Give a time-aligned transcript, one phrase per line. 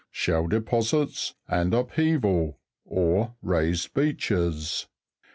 [0.09, 0.09] 8.
[0.13, 2.25] Shell deposits, and upheaved
[2.85, 4.87] or raised beaches.